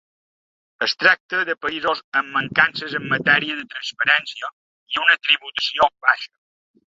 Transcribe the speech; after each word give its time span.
Es 0.85 0.93
tracta 1.01 1.41
de 1.49 1.55
països 1.65 2.01
amb 2.21 2.33
mancances 2.37 2.95
en 3.01 3.05
matèria 3.11 3.59
de 3.59 3.67
transparència 3.75 4.51
i 4.97 5.01
una 5.05 5.19
tributació 5.29 5.91
baixa. 6.09 6.35